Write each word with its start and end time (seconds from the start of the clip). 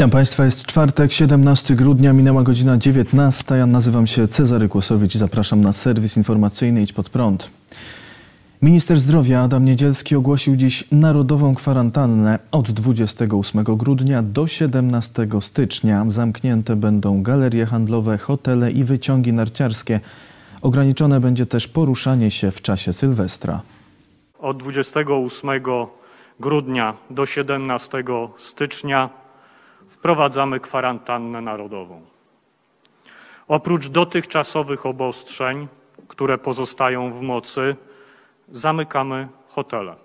Witam 0.00 0.10
Państwa, 0.10 0.44
jest 0.44 0.66
czwartek, 0.66 1.12
17 1.12 1.74
grudnia, 1.74 2.12
minęła 2.12 2.42
godzina 2.42 2.76
19. 2.76 3.54
Ja 3.54 3.66
nazywam 3.66 4.06
się 4.06 4.28
Cezary 4.28 4.68
Kłosowicz 4.68 5.14
i 5.14 5.18
zapraszam 5.18 5.60
na 5.60 5.72
serwis 5.72 6.16
informacyjny 6.16 6.82
Idź 6.82 6.92
Pod 6.92 7.08
Prąd. 7.08 7.50
Minister 8.62 9.00
zdrowia 9.00 9.42
Adam 9.42 9.64
Niedzielski 9.64 10.16
ogłosił 10.16 10.56
dziś 10.56 10.84
narodową 10.92 11.54
kwarantannę. 11.54 12.38
Od 12.52 12.70
28 12.70 13.64
grudnia 13.64 14.22
do 14.22 14.46
17 14.46 15.28
stycznia 15.40 16.04
zamknięte 16.08 16.76
będą 16.76 17.22
galerie 17.22 17.66
handlowe, 17.66 18.18
hotele 18.18 18.70
i 18.70 18.84
wyciągi 18.84 19.32
narciarskie. 19.32 20.00
Ograniczone 20.62 21.20
będzie 21.20 21.46
też 21.46 21.68
poruszanie 21.68 22.30
się 22.30 22.50
w 22.50 22.62
czasie 22.62 22.92
Sylwestra. 22.92 23.60
Od 24.38 24.56
28 24.56 25.50
grudnia 26.40 26.94
do 27.10 27.26
17 27.26 28.04
stycznia 28.38 29.19
wprowadzamy 30.00 30.60
kwarantannę 30.60 31.40
narodową. 31.40 32.02
Oprócz 33.48 33.88
dotychczasowych 33.88 34.86
obostrzeń, 34.86 35.68
które 36.08 36.38
pozostają 36.38 37.12
w 37.12 37.22
mocy, 37.22 37.76
zamykamy 38.48 39.28
hotele. 39.48 39.96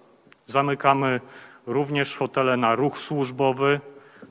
Zamykamy 0.48 1.22
również 1.68 2.16
hotele 2.16 2.58
na 2.58 2.76
ruch 2.76 2.98
służbowy. 2.98 3.80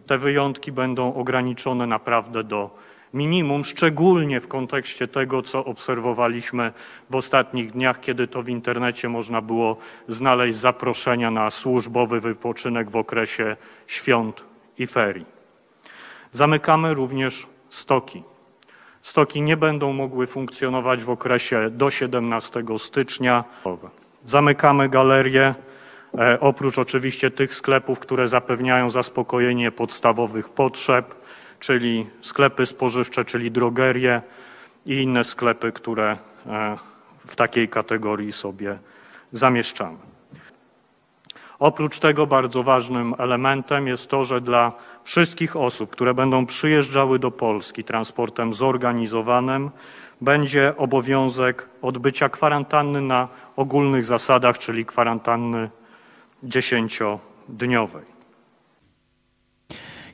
Te 0.06 0.18
wyjątki 0.18 0.72
będą 0.72 1.14
ograniczone 1.14 1.86
naprawdę 1.86 2.44
do 2.44 2.70
minimum, 3.14 3.64
szczególnie 3.64 4.40
w 4.40 4.48
kontekście 4.48 5.08
tego, 5.08 5.42
co 5.42 5.64
obserwowaliśmy 5.64 6.72
w 7.10 7.16
ostatnich 7.16 7.72
dniach, 7.72 8.00
kiedy 8.00 8.26
to 8.26 8.42
w 8.42 8.48
internecie 8.48 9.08
można 9.08 9.40
było 9.40 9.76
znaleźć 10.08 10.58
zaproszenia 10.58 11.30
na 11.30 11.50
służbowy 11.50 12.20
wypoczynek 12.20 12.90
w 12.90 12.96
okresie 12.96 13.56
świąt 13.86 14.44
i 14.78 14.86
ferii. 14.86 15.33
Zamykamy 16.34 16.94
również 16.94 17.46
stoki. 17.68 18.22
Stoki 19.02 19.42
nie 19.42 19.56
będą 19.56 19.92
mogły 19.92 20.26
funkcjonować 20.26 21.04
w 21.04 21.10
okresie 21.10 21.70
do 21.70 21.90
17 21.90 22.64
stycznia. 22.78 23.44
Zamykamy 24.24 24.88
galerie, 24.88 25.54
oprócz 26.40 26.78
oczywiście 26.78 27.30
tych 27.30 27.54
sklepów, 27.54 27.98
które 27.98 28.28
zapewniają 28.28 28.90
zaspokojenie 28.90 29.72
podstawowych 29.72 30.48
potrzeb, 30.48 31.14
czyli 31.60 32.06
sklepy 32.20 32.66
spożywcze, 32.66 33.24
czyli 33.24 33.50
drogerie 33.50 34.22
i 34.86 35.02
inne 35.02 35.24
sklepy, 35.24 35.72
które 35.72 36.16
e, 36.46 36.76
w 37.26 37.36
takiej 37.36 37.68
kategorii 37.68 38.32
sobie 38.32 38.78
zamieszczamy. 39.32 39.98
Oprócz 41.58 41.98
tego 41.98 42.26
bardzo 42.26 42.62
ważnym 42.62 43.14
elementem 43.18 43.86
jest 43.88 44.10
to, 44.10 44.24
że 44.24 44.40
dla 44.40 44.72
wszystkich 45.04 45.56
osób, 45.56 45.90
które 45.90 46.14
będą 46.14 46.46
przyjeżdżały 46.46 47.18
do 47.18 47.30
Polski 47.30 47.84
transportem 47.84 48.54
zorganizowanym, 48.54 49.70
będzie 50.20 50.76
obowiązek 50.76 51.68
odbycia 51.82 52.28
kwarantanny 52.28 53.00
na 53.00 53.28
ogólnych 53.56 54.04
zasadach, 54.04 54.58
czyli 54.58 54.86
kwarantanny 54.86 55.70
dziesięciodniowej. 56.42 58.14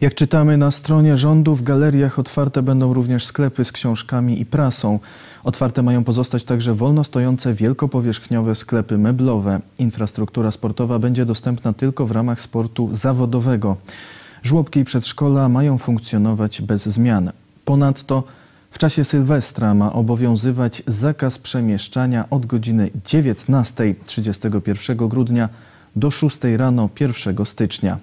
Jak 0.00 0.14
czytamy 0.14 0.56
na 0.56 0.70
stronie 0.70 1.16
rządu, 1.16 1.54
w 1.54 1.62
galeriach 1.62 2.18
otwarte 2.18 2.62
będą 2.62 2.94
również 2.94 3.26
sklepy 3.26 3.64
z 3.64 3.72
książkami 3.72 4.40
i 4.40 4.46
prasą. 4.46 4.98
Otwarte 5.44 5.82
mają 5.82 6.04
pozostać 6.04 6.44
także 6.44 6.74
wolno 6.74 7.04
stojące 7.04 7.54
wielkopowierzchniowe 7.54 8.54
sklepy 8.54 8.98
meblowe. 8.98 9.60
Infrastruktura 9.78 10.50
sportowa 10.50 10.98
będzie 10.98 11.24
dostępna 11.24 11.72
tylko 11.72 12.06
w 12.06 12.10
ramach 12.10 12.40
sportu 12.40 12.88
zawodowego. 12.92 13.76
Żłobki 14.42 14.80
i 14.80 14.84
przedszkola 14.84 15.48
mają 15.48 15.78
funkcjonować 15.78 16.62
bez 16.62 16.88
zmian. 16.88 17.30
Ponadto 17.64 18.24
w 18.70 18.78
czasie 18.78 19.04
Sylwestra 19.04 19.74
ma 19.74 19.92
obowiązywać 19.92 20.82
zakaz 20.86 21.38
przemieszczania 21.38 22.24
od 22.30 22.46
godziny 22.46 22.90
19 23.06 23.94
31 24.04 25.08
grudnia 25.08 25.48
do 25.96 26.10
6 26.10 26.38
rano 26.56 26.88
1 27.00 27.46
stycznia. 27.46 27.98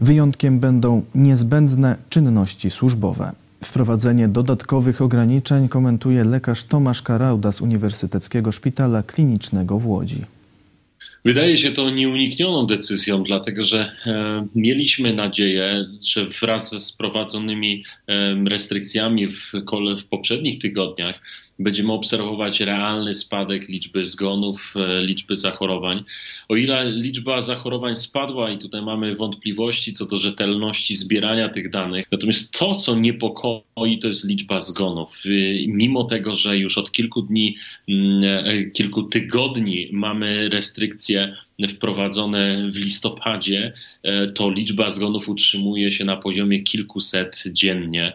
Wyjątkiem 0.00 0.60
będą 0.60 1.02
niezbędne 1.14 1.96
czynności 2.08 2.70
służbowe. 2.70 3.32
Wprowadzenie 3.64 4.28
dodatkowych 4.28 5.02
ograniczeń 5.02 5.68
komentuje 5.68 6.24
lekarz 6.24 6.64
Tomasz 6.64 7.02
Karauda 7.02 7.52
z 7.52 7.60
Uniwersyteckiego 7.60 8.52
Szpitala 8.52 9.02
Klinicznego 9.02 9.78
w 9.78 9.86
Łodzi. 9.86 10.24
Wydaje 11.24 11.56
się 11.56 11.72
to 11.72 11.90
nieuniknioną 11.90 12.66
decyzją, 12.66 13.22
dlatego 13.22 13.62
że 13.62 13.96
e, 14.06 14.46
mieliśmy 14.54 15.14
nadzieję, 15.14 15.86
że 16.08 16.26
wraz 16.26 16.86
z 16.86 16.96
prowadzonymi 16.96 17.84
e, 18.08 18.34
restrykcjami 18.48 19.28
w, 19.28 19.52
w 19.98 20.04
poprzednich 20.04 20.58
tygodniach 20.58 21.20
będziemy 21.58 21.92
obserwować 21.92 22.60
realny 22.60 23.14
spadek 23.14 23.68
liczby 23.68 24.04
zgonów, 24.04 24.74
e, 24.76 25.02
liczby 25.02 25.36
zachorowań. 25.36 26.04
O 26.48 26.56
ile 26.56 26.90
liczba 26.90 27.40
zachorowań 27.40 27.96
spadła 27.96 28.50
i 28.50 28.58
tutaj 28.58 28.82
mamy 28.82 29.14
wątpliwości 29.16 29.92
co 29.92 30.06
do 30.06 30.18
rzetelności 30.18 30.96
zbierania 30.96 31.48
tych 31.48 31.70
danych, 31.70 32.06
natomiast 32.12 32.58
to, 32.58 32.74
co 32.74 32.96
niepokoi, 32.96 33.98
to 34.02 34.06
jest 34.06 34.28
liczba 34.28 34.60
zgonów. 34.60 35.22
E, 35.24 35.28
mimo 35.66 36.04
tego, 36.04 36.36
że 36.36 36.58
już 36.58 36.78
od 36.78 36.92
kilku 36.92 37.22
dni, 37.22 37.56
mm, 37.88 38.24
e, 38.24 38.64
kilku 38.64 39.02
tygodni 39.02 39.88
mamy 39.92 40.48
restrykcje 40.48 41.36
wprowadzone 41.68 42.70
w 42.70 42.76
listopadzie, 42.76 43.72
to 44.34 44.50
liczba 44.50 44.90
zgonów 44.90 45.28
utrzymuje 45.28 45.92
się 45.92 46.04
na 46.04 46.16
poziomie 46.16 46.62
kilkuset 46.62 47.44
dziennie. 47.46 48.12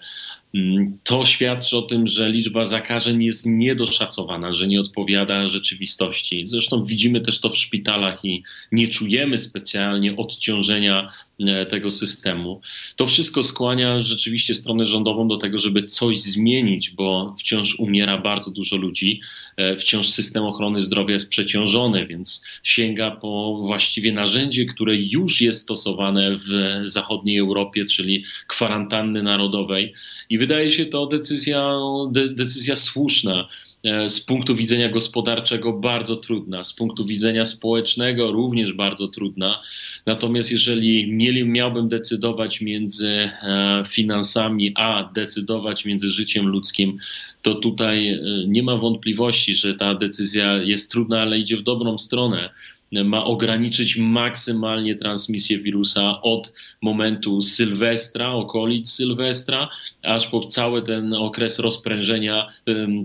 Mm, 0.56 0.98
to 1.04 1.26
świadczy 1.26 1.78
o 1.78 1.82
tym, 1.82 2.08
że 2.08 2.30
liczba 2.30 2.66
zakażeń 2.66 3.24
jest 3.24 3.46
niedoszacowana, 3.46 4.54
że 4.54 4.68
nie 4.68 4.82
odpowiada 4.82 5.48
rzeczywistości. 5.48 6.44
Zresztą 6.48 6.84
widzimy 6.84 7.22
też 7.22 7.40
to 7.42 7.50
w 7.50 7.58
szpitalach 7.58 8.26
i 8.26 8.44
nie 8.72 8.88
czujemy 8.88 9.38
specjalnie 9.38 10.16
odciążenia 10.16 11.12
E, 11.48 11.66
tego 11.66 11.92
systemu. 11.92 12.62
To 12.96 13.08
wszystko 13.08 13.44
skłania 13.44 14.04
rzeczywiście 14.04 14.54
stronę 14.54 14.86
rządową 14.86 15.28
do 15.28 15.38
tego, 15.38 15.60
żeby 15.60 15.84
coś 15.84 16.22
zmienić, 16.22 16.90
bo 16.90 17.36
wciąż 17.40 17.80
umiera 17.80 18.18
bardzo 18.18 18.52
dużo 18.52 18.76
ludzi, 18.76 19.22
e, 19.58 19.76
wciąż 19.76 20.10
system 20.10 20.44
ochrony 20.44 20.82
zdrowia 20.82 21.14
jest 21.14 21.30
przeciążony, 21.30 22.08
więc 22.08 22.46
sięga 22.64 23.12
po 23.12 23.29
właściwie 23.62 24.12
narzędzie, 24.12 24.66
które 24.66 24.96
już 24.96 25.42
jest 25.42 25.62
stosowane 25.62 26.38
w 26.38 26.82
zachodniej 26.84 27.38
Europie, 27.38 27.86
czyli 27.86 28.24
kwarantanny 28.48 29.24
narodowej. 29.24 29.94
I 30.30 30.38
wydaje 30.38 30.72
się 30.72 30.86
to 30.86 31.06
decyzja, 31.06 31.80
de, 32.12 32.30
decyzja 32.30 32.76
słuszna. 32.76 33.48
E, 33.84 34.10
z 34.10 34.22
punktu 34.22 34.56
widzenia 34.56 34.90
gospodarczego 34.90 35.74
bardzo 35.74 36.16
trudna, 36.16 36.64
z 36.64 36.74
punktu 36.74 37.06
widzenia 37.06 37.46
społecznego 37.46 38.32
również 38.32 38.74
bardzo 38.74 39.08
trudna. 39.08 39.62
Natomiast 40.06 40.52
jeżeli 40.52 41.12
mieli, 41.12 41.46
miałbym 41.46 41.90
decydować 41.90 42.62
między 42.62 43.10
e, 43.10 43.84
finansami, 43.88 44.72
a 44.76 45.10
decydować 45.14 45.86
między 45.86 46.10
życiem 46.10 46.48
ludzkim, 46.48 46.98
to 47.42 47.56
tutaj 47.56 48.10
e, 48.10 48.20
nie 48.48 48.64
ma 48.64 48.76
wątpliwości, 48.76 49.56
że 49.56 49.74
ta 49.74 49.96
decyzja 49.96 50.54
jest 50.54 50.92
trudna, 50.92 51.22
ale 51.22 51.40
idzie 51.40 51.58
w 51.58 51.64
dobrą 51.64 51.98
stronę 51.98 52.50
ma 52.92 53.26
ograniczyć 53.26 53.98
maksymalnie 53.98 54.96
transmisję 54.96 55.60
wirusa 55.60 56.22
od 56.22 56.54
momentu 56.82 57.42
Sylwestra, 57.42 58.32
okolic 58.32 58.90
Sylwestra, 58.92 59.70
aż 60.04 60.28
po 60.28 60.48
cały 60.48 60.82
ten 60.82 61.14
okres 61.14 61.60
rozprężenia, 61.60 62.50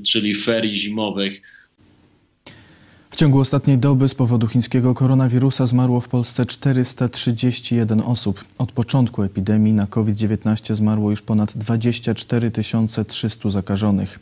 czyli 0.05 0.35
ferii 0.35 0.75
zimowych. 0.75 1.43
W 3.15 3.17
ciągu 3.17 3.41
ostatniej 3.41 3.79
doby 3.79 4.09
z 4.09 4.15
powodu 4.15 4.49
chińskiego 4.49 4.95
koronawirusa 4.95 5.67
zmarło 5.67 6.01
w 6.01 6.09
Polsce 6.09 6.47
431 6.47 8.01
osób. 8.01 8.45
Od 8.59 8.73
początku 8.73 9.23
epidemii 9.23 9.73
na 9.73 9.87
COVID-19 9.87 10.75
zmarło 10.75 11.11
już 11.11 11.23
ponad 11.23 11.57
24 11.57 12.51
300 13.09 13.51
zakażonych. 13.51 14.19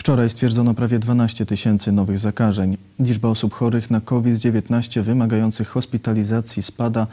Wczoraj 0.00 0.30
stwierdzono 0.30 0.74
prawie 0.74 0.98
12 0.98 1.46
tysięcy 1.46 1.92
nowych 1.92 2.18
zakażeń. 2.18 2.76
Liczba 2.98 3.28
osób 3.28 3.54
chorych 3.54 3.90
na 3.90 4.00
COVID-19 4.00 5.02
wymagających 5.02 5.68
hospitalizacji 5.68 6.62
spada 6.62 7.06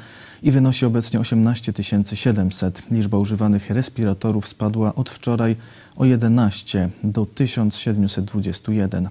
i 0.43 0.51
wynosi 0.51 0.85
obecnie 0.85 1.19
18 1.19 1.73
700. 2.13 2.81
Liczba 2.91 3.17
używanych 3.17 3.69
respiratorów 3.69 4.47
spadła 4.47 4.95
od 4.95 5.09
wczoraj 5.09 5.55
o 5.95 6.05
11 6.05 6.89
do 7.03 7.25
1721. 7.25 9.09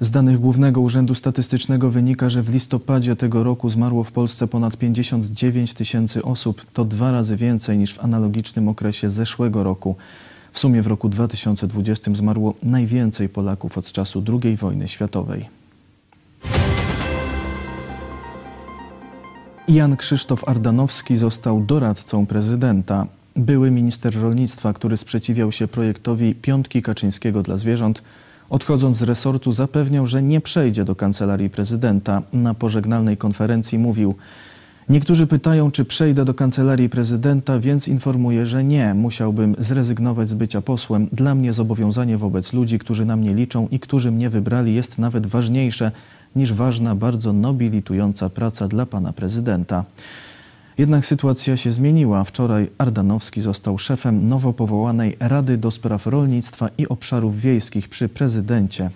Z 0.00 0.10
danych 0.10 0.38
Głównego 0.38 0.80
Urzędu 0.80 1.14
Statystycznego 1.14 1.90
wynika, 1.90 2.30
że 2.30 2.42
w 2.42 2.52
listopadzie 2.52 3.16
tego 3.16 3.42
roku 3.42 3.70
zmarło 3.70 4.04
w 4.04 4.12
Polsce 4.12 4.46
ponad 4.46 4.76
59 4.76 5.74
tysięcy 5.74 6.22
osób. 6.22 6.66
To 6.72 6.84
dwa 6.84 7.12
razy 7.12 7.36
więcej 7.36 7.78
niż 7.78 7.94
w 7.94 8.04
analogicznym 8.04 8.68
okresie 8.68 9.10
zeszłego 9.10 9.64
roku. 9.64 9.96
W 10.54 10.58
sumie 10.58 10.82
w 10.82 10.86
roku 10.86 11.08
2020 11.08 12.14
zmarło 12.14 12.54
najwięcej 12.62 13.28
Polaków 13.28 13.78
od 13.78 13.92
czasu 13.92 14.24
II 14.42 14.56
wojny 14.56 14.88
światowej. 14.88 15.48
Jan 19.68 19.96
Krzysztof 19.96 20.48
Ardanowski 20.48 21.16
został 21.16 21.60
doradcą 21.60 22.26
prezydenta. 22.26 23.06
Były 23.36 23.70
minister 23.70 24.20
rolnictwa, 24.20 24.72
który 24.72 24.96
sprzeciwiał 24.96 25.52
się 25.52 25.68
projektowi 25.68 26.34
piątki 26.34 26.82
Kaczyńskiego 26.82 27.42
dla 27.42 27.56
zwierząt, 27.56 28.02
odchodząc 28.50 28.96
z 28.96 29.02
resortu 29.02 29.52
zapewniał, 29.52 30.06
że 30.06 30.22
nie 30.22 30.40
przejdzie 30.40 30.84
do 30.84 30.96
kancelarii 30.96 31.50
prezydenta. 31.50 32.22
Na 32.32 32.54
pożegnalnej 32.54 33.16
konferencji 33.16 33.78
mówił: 33.78 34.14
Niektórzy 34.88 35.26
pytają, 35.26 35.70
czy 35.70 35.84
przejdę 35.84 36.24
do 36.24 36.34
kancelarii 36.34 36.88
prezydenta, 36.88 37.58
więc 37.60 37.88
informuję, 37.88 38.46
że 38.46 38.64
nie. 38.64 38.94
Musiałbym 38.94 39.56
zrezygnować 39.58 40.28
z 40.28 40.34
bycia 40.34 40.62
posłem. 40.62 41.08
Dla 41.12 41.34
mnie 41.34 41.52
zobowiązanie 41.52 42.18
wobec 42.18 42.52
ludzi, 42.52 42.78
którzy 42.78 43.04
na 43.04 43.16
mnie 43.16 43.34
liczą 43.34 43.68
i 43.70 43.80
którzy 43.80 44.10
mnie 44.10 44.30
wybrali, 44.30 44.74
jest 44.74 44.98
nawet 44.98 45.26
ważniejsze 45.26 45.92
niż 46.36 46.52
ważna, 46.52 46.94
bardzo 46.94 47.32
nobilitująca 47.32 48.30
praca 48.30 48.68
dla 48.68 48.86
pana 48.86 49.12
prezydenta. 49.12 49.84
Jednak 50.78 51.06
sytuacja 51.06 51.56
się 51.56 51.72
zmieniła. 51.72 52.24
Wczoraj 52.24 52.70
Ardanowski 52.78 53.40
został 53.42 53.78
szefem 53.78 54.26
nowo 54.28 54.52
powołanej 54.52 55.16
Rady 55.20 55.56
do 55.56 55.70
Spraw 55.70 56.06
Rolnictwa 56.06 56.68
i 56.78 56.88
Obszarów 56.88 57.40
Wiejskich 57.40 57.88
przy 57.88 58.08
prezydencie. 58.08 58.90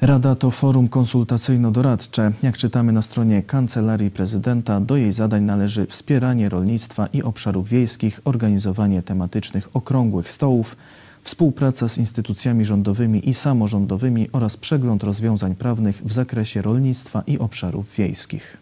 Rada 0.00 0.34
to 0.34 0.50
forum 0.50 0.88
konsultacyjno-doradcze. 0.88 2.32
Jak 2.42 2.56
czytamy 2.56 2.92
na 2.92 3.02
stronie 3.02 3.42
Kancelarii 3.42 4.10
Prezydenta, 4.10 4.80
do 4.80 4.96
jej 4.96 5.12
zadań 5.12 5.42
należy 5.42 5.86
wspieranie 5.86 6.48
rolnictwa 6.48 7.06
i 7.06 7.22
obszarów 7.22 7.68
wiejskich, 7.68 8.20
organizowanie 8.24 9.02
tematycznych 9.02 9.76
okrągłych 9.76 10.30
stołów, 10.30 10.76
współpraca 11.22 11.88
z 11.88 11.98
instytucjami 11.98 12.64
rządowymi 12.64 13.28
i 13.28 13.34
samorządowymi 13.34 14.28
oraz 14.32 14.56
przegląd 14.56 15.02
rozwiązań 15.02 15.54
prawnych 15.54 16.02
w 16.04 16.12
zakresie 16.12 16.62
rolnictwa 16.62 17.22
i 17.26 17.38
obszarów 17.38 17.94
wiejskich. 17.94 18.56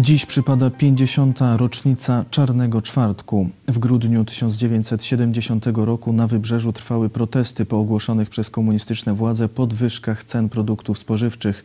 Dziś 0.00 0.26
przypada 0.26 0.70
50. 0.70 1.38
rocznica 1.56 2.24
Czarnego 2.30 2.82
Czwartku. 2.82 3.48
W 3.68 3.78
grudniu 3.78 4.24
1970 4.24 5.66
roku 5.74 6.12
na 6.12 6.26
Wybrzeżu 6.26 6.72
trwały 6.72 7.08
protesty 7.08 7.64
po 7.64 7.78
ogłoszonych 7.78 8.30
przez 8.30 8.50
komunistyczne 8.50 9.14
władze 9.14 9.48
podwyżkach 9.48 10.24
cen 10.24 10.48
produktów 10.48 10.98
spożywczych. 10.98 11.64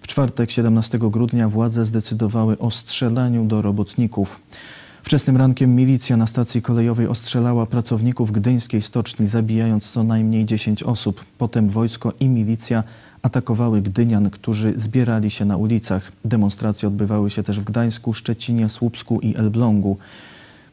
W 0.00 0.06
czwartek 0.06 0.50
17 0.50 0.98
grudnia 0.98 1.48
władze 1.48 1.84
zdecydowały 1.84 2.58
o 2.58 2.70
strzelaniu 2.70 3.44
do 3.44 3.62
robotników. 3.62 4.40
Wczesnym 5.04 5.36
rankiem 5.36 5.76
milicja 5.76 6.16
na 6.16 6.26
stacji 6.26 6.62
kolejowej 6.62 7.08
ostrzelała 7.08 7.66
pracowników 7.66 8.32
gdyńskiej 8.32 8.82
stoczni, 8.82 9.26
zabijając 9.26 9.90
co 9.90 10.04
najmniej 10.04 10.44
10 10.44 10.82
osób. 10.82 11.24
Potem 11.38 11.68
wojsko 11.68 12.12
i 12.20 12.28
milicja 12.28 12.84
atakowały 13.22 13.82
Gdynian, 13.82 14.30
którzy 14.30 14.72
zbierali 14.76 15.30
się 15.30 15.44
na 15.44 15.56
ulicach. 15.56 16.12
Demonstracje 16.24 16.88
odbywały 16.88 17.30
się 17.30 17.42
też 17.42 17.60
w 17.60 17.64
Gdańsku, 17.64 18.12
Szczecinie, 18.12 18.68
Słupsku 18.68 19.20
i 19.20 19.36
Elblągu. 19.36 19.96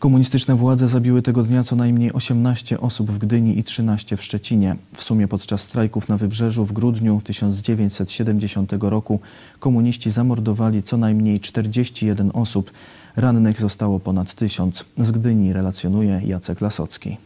Komunistyczne 0.01 0.55
władze 0.55 0.87
zabiły 0.87 1.21
tego 1.21 1.43
dnia 1.43 1.63
co 1.63 1.75
najmniej 1.75 2.13
18 2.13 2.79
osób 2.79 3.11
w 3.11 3.17
Gdyni 3.17 3.59
i 3.59 3.63
13 3.63 4.17
w 4.17 4.23
Szczecinie. 4.23 4.75
W 4.93 5.03
sumie 5.03 5.27
podczas 5.27 5.61
strajków 5.63 6.09
na 6.09 6.17
Wybrzeżu 6.17 6.65
w 6.65 6.73
grudniu 6.73 7.21
1970 7.23 8.71
roku 8.79 9.19
komuniści 9.59 10.11
zamordowali 10.11 10.83
co 10.83 10.97
najmniej 10.97 11.39
41 11.39 12.31
osób. 12.33 12.71
Rannych 13.15 13.59
zostało 13.59 13.99
ponad 13.99 14.33
tysiąc. 14.33 14.85
Z 14.97 15.11
Gdyni 15.11 15.53
relacjonuje 15.53 16.21
Jacek 16.25 16.61
Lasocki. 16.61 17.17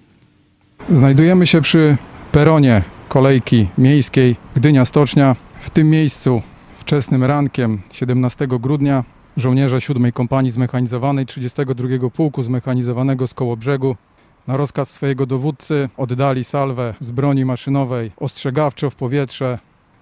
Znajdujemy 0.89 1.47
się 1.47 1.61
przy 1.61 1.97
peronie 2.31 2.83
kolejki 3.09 3.67
miejskiej 3.77 4.35
Gdynia 4.55 4.85
Stocznia. 4.85 5.35
W 5.61 5.69
tym 5.69 5.89
miejscu 5.89 6.41
wczesnym 6.79 7.23
rankiem 7.23 7.81
17 7.91 8.47
grudnia 8.47 9.03
żołnierze 9.37 9.81
7 9.81 10.11
Kompanii 10.11 10.51
Zmechanizowanej 10.51 11.25
32 11.25 12.09
Pułku 12.09 12.43
Zmechanizowanego 12.43 13.27
z 13.27 13.33
Kołobrzegu 13.33 13.95
na 14.47 14.57
rozkaz 14.57 14.89
swojego 14.89 15.25
dowódcy 15.25 15.89
oddali 15.97 16.43
salwę 16.43 16.93
z 16.99 17.11
broni 17.11 17.45
maszynowej 17.45 18.11
ostrzegawczo 18.17 18.89
w 18.89 18.95
powietrze. 18.95 19.59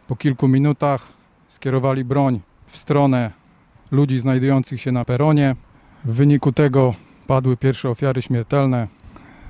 Po 0.07 0.15
kilku 0.15 0.47
minutach 0.47 1.07
skierowali 1.47 2.03
broń 2.03 2.39
w 2.68 2.77
stronę 2.77 3.31
ludzi 3.91 4.19
znajdujących 4.19 4.81
się 4.81 4.91
na 4.91 5.06
peronie. 5.06 5.56
W 6.06 6.13
wyniku 6.13 6.51
tego 6.51 6.94
padły 7.27 7.57
pierwsze 7.57 7.89
ofiary 7.89 8.21
śmiertelne. 8.21 8.88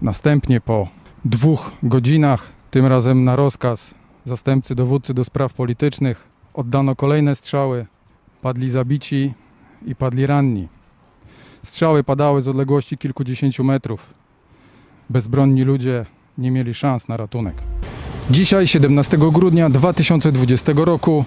Następnie 0.01 0.61
po 0.61 0.87
dwóch 1.25 1.71
godzinach, 1.83 2.49
tym 2.71 2.85
razem 2.85 3.23
na 3.23 3.35
rozkaz 3.35 3.93
zastępcy 4.25 4.75
dowódcy 4.75 5.13
do 5.13 5.23
spraw 5.23 5.53
politycznych, 5.53 6.27
oddano 6.53 6.95
kolejne 6.95 7.35
strzały. 7.35 7.85
Padli 8.41 8.69
zabici 8.69 9.33
i 9.85 9.95
padli 9.95 10.25
ranni. 10.25 10.67
Strzały 11.63 12.03
padały 12.03 12.41
z 12.41 12.47
odległości 12.47 12.97
kilkudziesięciu 12.97 13.63
metrów. 13.63 14.13
Bezbronni 15.09 15.63
ludzie 15.63 16.05
nie 16.37 16.51
mieli 16.51 16.73
szans 16.73 17.07
na 17.07 17.17
ratunek. 17.17 17.55
Dzisiaj, 18.29 18.67
17 18.67 19.17
grudnia 19.17 19.69
2020 19.69 20.71
roku, 20.75 21.25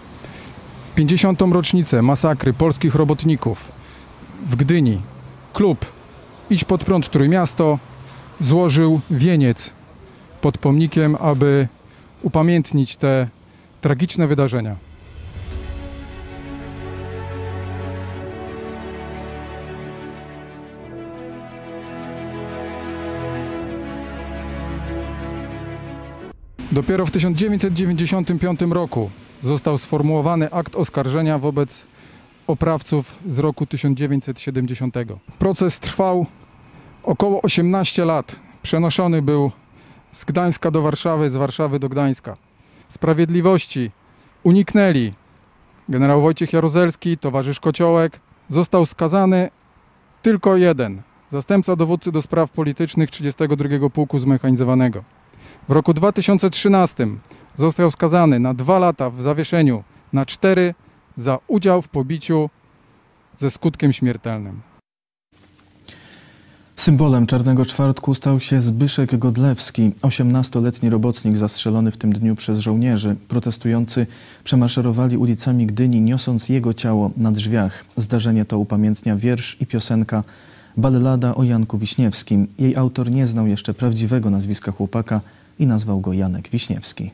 w 0.82 0.90
50. 0.90 1.40
rocznicę 1.40 2.02
masakry 2.02 2.52
polskich 2.52 2.94
robotników 2.94 3.72
w 4.46 4.56
Gdyni, 4.56 5.00
klub 5.52 5.96
Idź 6.50 6.64
pod 6.64 6.84
prąd 6.84 7.10
Trójmiasto 7.10 7.78
złożył 8.40 9.00
wieniec 9.10 9.70
pod 10.40 10.58
pomnikiem, 10.58 11.16
aby 11.20 11.68
upamiętnić 12.22 12.96
te 12.96 13.28
tragiczne 13.80 14.26
wydarzenia. 14.26 14.76
Dopiero 26.76 27.06
w 27.06 27.10
1995 27.10 28.60
roku 28.70 29.10
został 29.42 29.78
sformułowany 29.78 30.52
akt 30.52 30.76
oskarżenia 30.76 31.38
wobec 31.38 31.86
oprawców 32.46 33.18
z 33.26 33.38
roku 33.38 33.66
1970. 33.66 34.94
Proces 35.38 35.80
trwał 35.80 36.26
około 37.02 37.42
18 37.42 38.04
lat. 38.04 38.36
Przenoszony 38.62 39.22
był 39.22 39.50
z 40.12 40.24
Gdańska 40.24 40.70
do 40.70 40.82
Warszawy, 40.82 41.30
z 41.30 41.36
Warszawy 41.36 41.78
do 41.78 41.88
Gdańska. 41.88 42.36
Sprawiedliwości 42.88 43.90
uniknęli. 44.42 45.12
Generał 45.88 46.22
Wojciech 46.22 46.52
Jaruzelski, 46.52 47.18
towarzysz 47.18 47.60
Kociołek, 47.60 48.20
został 48.48 48.86
skazany 48.86 49.50
tylko 50.22 50.56
jeden, 50.56 51.02
zastępca 51.32 51.76
dowódcy 51.76 52.12
do 52.12 52.22
spraw 52.22 52.50
politycznych 52.50 53.10
32 53.10 53.90
Pułku 53.90 54.18
Zmechanizowanego. 54.18 55.04
W 55.68 55.72
roku 55.72 55.94
2013 55.94 57.06
został 57.56 57.90
skazany 57.90 58.40
na 58.40 58.54
dwa 58.54 58.78
lata 58.78 59.10
w 59.10 59.22
zawieszeniu, 59.22 59.84
na 60.12 60.26
cztery 60.26 60.74
za 61.16 61.38
udział 61.48 61.82
w 61.82 61.88
pobiciu 61.88 62.50
ze 63.38 63.50
skutkiem 63.50 63.92
śmiertelnym. 63.92 64.60
Symbolem 66.76 67.26
Czarnego 67.26 67.64
Czwartku 67.64 68.14
stał 68.14 68.40
się 68.40 68.60
Zbyszek 68.60 69.16
Godlewski, 69.16 69.92
18-letni 70.02 70.90
robotnik 70.90 71.36
zastrzelony 71.36 71.90
w 71.90 71.96
tym 71.96 72.12
dniu 72.12 72.34
przez 72.34 72.58
żołnierzy. 72.58 73.16
Protestujący 73.28 74.06
przemaszerowali 74.44 75.16
ulicami 75.16 75.66
Gdyni, 75.66 76.00
niosąc 76.00 76.48
jego 76.48 76.74
ciało 76.74 77.10
na 77.16 77.32
drzwiach. 77.32 77.84
Zdarzenie 77.96 78.44
to 78.44 78.58
upamiętnia 78.58 79.16
wiersz 79.16 79.56
i 79.60 79.66
piosenka 79.66 80.24
Ballada 80.76 81.34
o 81.34 81.44
Janku 81.44 81.78
Wiśniewskim. 81.78 82.46
Jej 82.58 82.76
autor 82.76 83.10
nie 83.10 83.26
znał 83.26 83.46
jeszcze 83.46 83.74
prawdziwego 83.74 84.30
nazwiska 84.30 84.72
chłopaka 84.72 85.20
i 85.58 85.66
nazwał 85.66 86.00
go 86.00 86.12
Janek 86.12 86.50
Wiśniewski. 86.50 87.10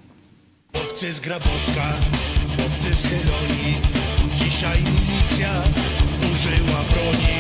Z 0.97 1.01
z 1.01 1.21
dzisiaj 4.37 4.79
milicja 4.79 5.53
użyła 6.19 6.81
broni. 6.91 7.35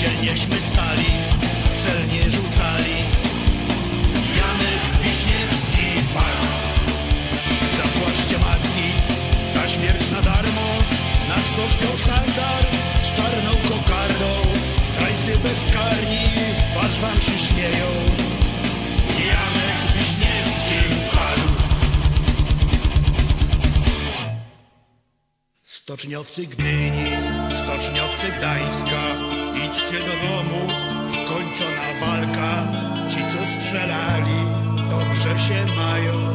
Dzielnieśmy 0.00 0.56
stali, 0.72 1.06
rzucali. 2.30 2.94
Matki, 8.38 8.88
ta 9.54 9.68
śmierć 9.68 10.10
na 10.10 10.22
darmo, 10.22 10.68
nad 11.28 11.44
wam 17.04 17.16
się 17.16 17.38
śmieją. 17.46 17.88
Janek 19.30 19.78
Wiśniewski 19.96 20.80
padł. 21.14 21.52
Stoczniowcy 25.62 26.46
Gdyni, 26.46 27.10
stoczniowcy 27.62 28.26
Gdańska, 28.38 29.02
idźcie 29.56 29.98
do 29.98 30.14
domu, 30.26 30.60
skończona 31.14 31.86
walka. 32.00 32.52
Ci, 33.10 33.20
co 33.32 33.40
strzelali, 33.46 34.40
dobrze 34.90 35.38
się 35.46 35.66
mają. 35.76 36.34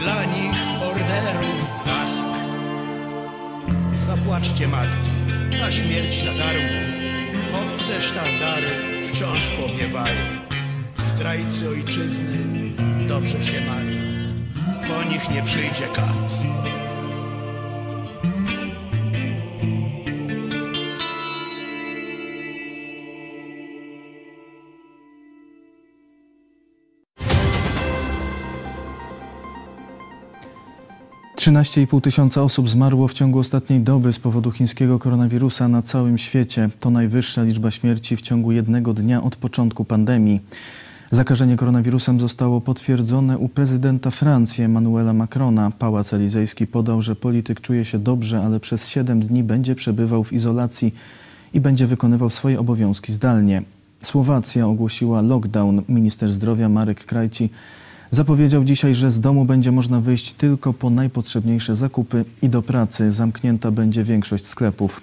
Dla 0.00 0.24
nich 0.24 0.58
orderów 0.82 1.60
blask. 1.84 2.26
Zapłaczcie 4.06 4.68
matki, 4.68 5.10
ta 5.60 5.72
śmierć 5.72 6.22
na 6.22 6.34
darmo. 6.34 6.90
Białoręce 7.90 8.02
sztandary 8.02 8.99
wciąż 9.12 9.50
powiewają. 9.50 10.20
Zdrajcy 11.02 11.68
ojczyzny 11.68 12.38
dobrze 13.06 13.44
się 13.44 13.60
mają. 13.60 14.00
Po 14.88 15.10
nich 15.10 15.30
nie 15.30 15.42
przyjdzie 15.42 15.86
kat. 15.94 16.69
Trzynaście 31.50 31.82
i 31.82 31.86
pół 31.86 32.00
tysiąca 32.00 32.42
osób 32.42 32.70
zmarło 32.70 33.08
w 33.08 33.12
ciągu 33.12 33.38
ostatniej 33.38 33.80
doby 33.80 34.12
z 34.12 34.18
powodu 34.18 34.50
chińskiego 34.50 34.98
koronawirusa 34.98 35.68
na 35.68 35.82
całym 35.82 36.18
świecie. 36.18 36.68
To 36.80 36.90
najwyższa 36.90 37.42
liczba 37.42 37.70
śmierci 37.70 38.16
w 38.16 38.20
ciągu 38.20 38.52
jednego 38.52 38.94
dnia 38.94 39.22
od 39.22 39.36
początku 39.36 39.84
pandemii. 39.84 40.40
Zakażenie 41.10 41.56
koronawirusem 41.56 42.20
zostało 42.20 42.60
potwierdzone 42.60 43.38
u 43.38 43.48
prezydenta 43.48 44.10
Francji 44.10 44.64
Emmanuela 44.64 45.12
Macrona. 45.12 45.70
Pałac 45.70 46.12
Elizejski 46.12 46.66
podał, 46.66 47.02
że 47.02 47.16
polityk 47.16 47.60
czuje 47.60 47.84
się 47.84 47.98
dobrze, 47.98 48.42
ale 48.42 48.60
przez 48.60 48.88
7 48.88 49.20
dni 49.20 49.42
będzie 49.42 49.74
przebywał 49.74 50.24
w 50.24 50.32
izolacji 50.32 50.94
i 51.54 51.60
będzie 51.60 51.86
wykonywał 51.86 52.30
swoje 52.30 52.60
obowiązki 52.60 53.12
zdalnie. 53.12 53.62
Słowacja 54.02 54.66
ogłosiła 54.66 55.22
lockdown. 55.22 55.82
Minister 55.88 56.28
zdrowia 56.28 56.68
Marek 56.68 57.04
Krajci 57.04 57.50
zapowiedział 58.10 58.64
dzisiaj, 58.64 58.94
że 58.94 59.10
z 59.10 59.20
domu 59.20 59.44
będzie 59.44 59.72
można 59.72 60.00
wyjść 60.00 60.32
tylko 60.32 60.72
po 60.72 60.90
najpotrzebniejsze 60.90 61.74
zakupy 61.74 62.24
i 62.42 62.48
do 62.48 62.62
pracy. 62.62 63.10
Zamknięta 63.10 63.70
będzie 63.70 64.04
większość 64.04 64.46
sklepów. 64.46 65.00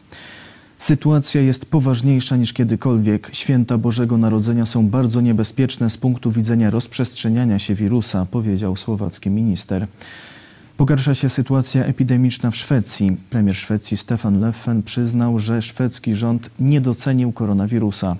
Sytuacja 0.78 1.42
jest 1.42 1.66
poważniejsza 1.66 2.36
niż 2.36 2.54
kiedykolwiek. 2.54 3.30
Święta 3.34 3.78
Bożego 3.78 4.18
Narodzenia 4.18 4.66
są 4.66 4.88
bardzo 4.90 5.22
niebezpieczne 5.22 5.90
z 5.90 5.98
punktu 5.98 6.32
widzenia 6.32 6.70
rozprzestrzeniania 6.70 7.60
się 7.60 7.76
wirusa, 7.76 8.26
powiedział 8.32 8.76
słowacki 8.76 9.30
minister. 9.30 9.88
Pogarsza 10.78 11.16
się 11.16 11.30
sytuacja 11.30 11.86
epidemiczna 11.86 12.52
w 12.52 12.56
Szwecji. 12.56 13.18
Premier 13.30 13.56
Szwecji 13.56 13.98
Stefan 13.98 14.40
Löfven 14.42 14.84
przyznał, 14.84 15.40
że 15.40 15.62
szwedzki 15.62 16.16
rząd 16.16 16.50
nie 16.60 16.82
docenił 16.82 17.32
koronawirusa. 17.32 18.16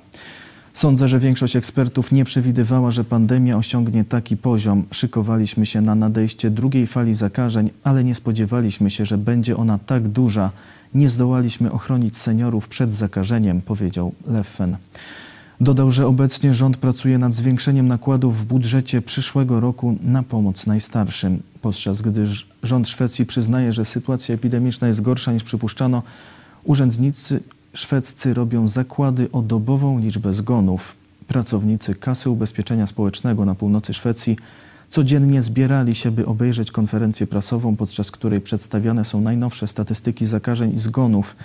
Sądzę, 0.78 1.08
że 1.08 1.20
większość 1.20 1.56
ekspertów 1.56 2.12
nie 2.12 2.26
przewidywała, 2.26 2.92
że 2.92 3.04
pandemia 3.04 3.58
osiągnie 3.58 4.04
taki 4.06 4.38
poziom. 4.38 4.84
Szykowaliśmy 4.92 5.66
się 5.66 5.82
na 5.82 5.96
nadejście 5.96 6.50
drugiej 6.50 6.88
fali 6.88 7.14
zakażeń, 7.14 7.70
ale 7.84 8.04
nie 8.04 8.16
spodziewaliśmy 8.16 8.90
się, 8.90 9.06
że 9.06 9.18
będzie 9.18 9.58
ona 9.58 9.78
tak 9.78 10.08
duża. 10.08 10.52
Nie 10.94 11.10
zdołaliśmy 11.10 11.72
ochronić 11.72 12.18
seniorów 12.18 12.68
przed 12.68 12.94
zakażeniem, 12.94 13.62
powiedział 13.62 14.14
Leffen. 14.28 14.78
Dodał, 15.62 15.92
że 15.92 16.08
obecnie 16.08 16.54
rząd 16.54 16.78
pracuje 16.78 17.18
nad 17.18 17.34
zwiększeniem 17.34 17.88
nakładów 17.88 18.38
w 18.38 18.46
budżecie 18.46 19.02
przyszłego 19.02 19.60
roku 19.60 19.98
na 20.04 20.24
pomoc 20.24 20.68
najstarszym. 20.68 21.44
Podczas 21.62 22.02
gdy 22.02 22.26
rząd 22.64 22.90
Szwecji 22.90 23.26
przyznaje, 23.26 23.74
że 23.74 23.86
sytuacja 23.86 24.36
epidemiczna 24.36 24.88
jest 24.88 25.02
gorsza 25.02 25.34
niż 25.34 25.44
przypuszczano, 25.44 26.04
urzędnicy 26.64 27.40
szwedzcy 27.74 28.34
robią 28.34 28.68
zakłady 28.68 29.32
o 29.32 29.42
dobową 29.42 30.00
liczbę 30.00 30.34
zgonów. 30.34 30.96
Pracownicy 31.28 31.96
kasy 31.96 32.30
ubezpieczenia 32.30 32.88
społecznego 32.88 33.46
na 33.46 33.56
północy 33.56 33.94
Szwecji 33.94 34.38
codziennie 34.90 35.42
zbierali 35.42 35.96
się, 35.96 36.12
by 36.12 36.26
obejrzeć 36.26 36.72
konferencję 36.72 37.28
prasową, 37.28 37.76
podczas 37.76 38.12
której 38.12 38.42
przedstawiane 38.42 39.06
są 39.06 39.22
najnowsze 39.22 39.68
statystyki 39.68 40.26
zakażeń 40.26 40.74
i 40.74 40.80
zgonów. 40.80 41.36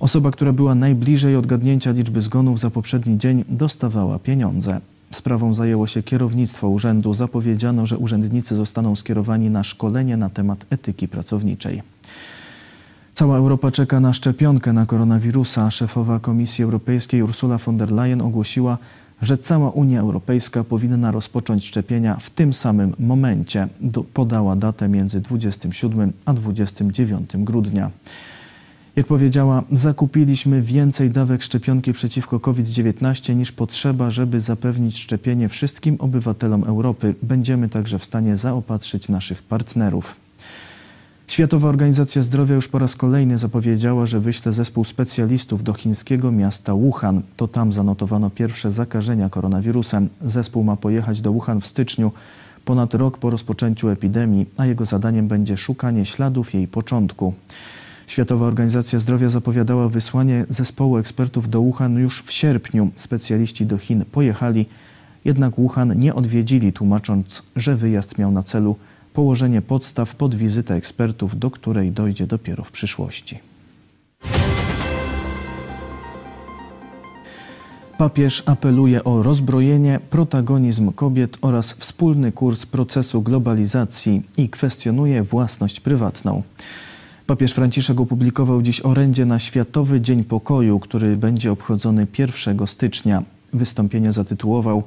Osoba, 0.00 0.30
która 0.30 0.52
była 0.52 0.74
najbliżej 0.74 1.36
odgadnięcia 1.36 1.90
liczby 1.90 2.20
zgonów 2.20 2.60
za 2.60 2.70
poprzedni 2.70 3.18
dzień, 3.18 3.44
dostawała 3.48 4.18
pieniądze. 4.18 4.80
Sprawą 5.10 5.54
zajęło 5.54 5.86
się 5.86 6.02
kierownictwo 6.02 6.68
urzędu. 6.68 7.14
Zapowiedziano, 7.14 7.86
że 7.86 7.98
urzędnicy 7.98 8.54
zostaną 8.54 8.96
skierowani 8.96 9.50
na 9.50 9.64
szkolenie 9.64 10.16
na 10.16 10.30
temat 10.30 10.66
etyki 10.70 11.08
pracowniczej. 11.08 11.82
Cała 13.18 13.36
Europa 13.36 13.70
czeka 13.70 14.00
na 14.00 14.12
szczepionkę 14.12 14.72
na 14.72 14.86
koronawirusa. 14.86 15.70
Szefowa 15.70 16.18
Komisji 16.18 16.64
Europejskiej 16.64 17.22
Ursula 17.22 17.58
von 17.58 17.76
der 17.76 17.92
Leyen 17.92 18.22
ogłosiła, 18.22 18.78
że 19.22 19.38
cała 19.38 19.70
Unia 19.70 20.00
Europejska 20.00 20.64
powinna 20.64 21.10
rozpocząć 21.10 21.66
szczepienia 21.66 22.16
w 22.16 22.30
tym 22.30 22.52
samym 22.52 22.94
momencie. 22.98 23.68
Podała 24.14 24.56
datę 24.56 24.88
między 24.88 25.20
27 25.20 26.12
a 26.24 26.32
29 26.32 27.30
grudnia. 27.34 27.90
Jak 28.96 29.06
powiedziała, 29.06 29.62
zakupiliśmy 29.72 30.62
więcej 30.62 31.10
dawek 31.10 31.42
szczepionki 31.42 31.92
przeciwko 31.92 32.40
COVID-19 32.40 33.36
niż 33.36 33.52
potrzeba, 33.52 34.10
żeby 34.10 34.40
zapewnić 34.40 34.98
szczepienie 34.98 35.48
wszystkim 35.48 35.96
obywatelom 35.98 36.64
Europy. 36.64 37.14
Będziemy 37.22 37.68
także 37.68 37.98
w 37.98 38.04
stanie 38.04 38.36
zaopatrzyć 38.36 39.08
naszych 39.08 39.42
partnerów. 39.42 40.27
Światowa 41.28 41.68
Organizacja 41.68 42.22
Zdrowia 42.22 42.54
już 42.54 42.68
po 42.68 42.78
raz 42.78 42.96
kolejny 42.96 43.38
zapowiedziała, 43.38 44.06
że 44.06 44.20
wyśle 44.20 44.52
zespół 44.52 44.84
specjalistów 44.84 45.62
do 45.62 45.72
chińskiego 45.74 46.32
miasta 46.32 46.74
Wuhan. 46.74 47.22
To 47.36 47.48
tam 47.48 47.72
zanotowano 47.72 48.30
pierwsze 48.30 48.70
zakażenia 48.70 49.28
koronawirusem. 49.28 50.08
Zespół 50.22 50.64
ma 50.64 50.76
pojechać 50.76 51.20
do 51.20 51.32
Wuhan 51.32 51.60
w 51.60 51.66
styczniu, 51.66 52.12
ponad 52.64 52.94
rok 52.94 53.18
po 53.18 53.30
rozpoczęciu 53.30 53.88
epidemii, 53.88 54.46
a 54.56 54.66
jego 54.66 54.84
zadaniem 54.84 55.28
będzie 55.28 55.56
szukanie 55.56 56.06
śladów 56.06 56.54
jej 56.54 56.68
początku. 56.68 57.34
Światowa 58.06 58.46
Organizacja 58.46 58.98
Zdrowia 58.98 59.28
zapowiadała 59.28 59.88
wysłanie 59.88 60.44
zespołu 60.48 60.98
ekspertów 60.98 61.50
do 61.50 61.60
Wuhan 61.60 61.94
już 61.94 62.22
w 62.22 62.32
sierpniu. 62.32 62.90
Specjaliści 62.96 63.66
do 63.66 63.78
Chin 63.78 64.04
pojechali, 64.12 64.66
jednak 65.24 65.54
Wuhan 65.54 65.98
nie 65.98 66.14
odwiedzili, 66.14 66.72
tłumacząc, 66.72 67.42
że 67.56 67.76
wyjazd 67.76 68.18
miał 68.18 68.30
na 68.30 68.42
celu 68.42 68.76
położenie 69.18 69.62
podstaw 69.62 70.14
pod 70.14 70.34
wizytę 70.34 70.74
ekspertów, 70.74 71.38
do 71.38 71.50
której 71.50 71.92
dojdzie 71.92 72.26
dopiero 72.26 72.64
w 72.64 72.70
przyszłości. 72.70 73.38
Papież 77.98 78.42
apeluje 78.46 79.04
o 79.04 79.22
rozbrojenie, 79.22 80.00
protagonizm 80.10 80.92
kobiet 80.92 81.38
oraz 81.40 81.72
wspólny 81.72 82.32
kurs 82.32 82.66
procesu 82.66 83.22
globalizacji 83.22 84.22
i 84.36 84.48
kwestionuje 84.48 85.22
własność 85.22 85.80
prywatną. 85.80 86.42
Papież 87.26 87.52
Franciszek 87.52 88.00
opublikował 88.00 88.62
dziś 88.62 88.80
orędzie 88.80 89.26
na 89.26 89.38
Światowy 89.38 90.00
Dzień 90.00 90.24
Pokoju, 90.24 90.78
który 90.78 91.16
będzie 91.16 91.52
obchodzony 91.52 92.06
1 92.18 92.66
stycznia. 92.66 93.22
Wystąpienie 93.52 94.12
zatytułował 94.12 94.82